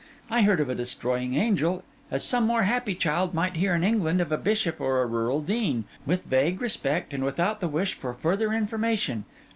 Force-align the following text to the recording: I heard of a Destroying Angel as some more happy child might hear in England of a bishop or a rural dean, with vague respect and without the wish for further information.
I 0.31 0.41
heard 0.41 0.59
of 0.59 0.67
a 0.67 0.73
Destroying 0.73 1.35
Angel 1.35 1.83
as 2.09 2.23
some 2.25 2.47
more 2.47 2.63
happy 2.63 2.95
child 2.95 3.35
might 3.35 3.57
hear 3.57 3.75
in 3.75 3.83
England 3.83 4.19
of 4.19 4.31
a 4.31 4.35
bishop 4.39 4.81
or 4.81 5.03
a 5.03 5.05
rural 5.05 5.41
dean, 5.41 5.83
with 6.07 6.23
vague 6.23 6.59
respect 6.59 7.13
and 7.13 7.23
without 7.23 7.59
the 7.59 7.67
wish 7.67 7.93
for 7.93 8.15
further 8.15 8.51
information. 8.51 9.25